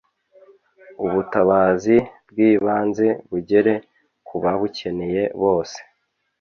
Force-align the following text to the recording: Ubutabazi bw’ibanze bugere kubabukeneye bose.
Ubutabazi 1.05 1.95
bw’ibanze 2.29 3.07
bugere 3.29 3.73
kubabukeneye 4.27 5.23
bose. 5.41 5.79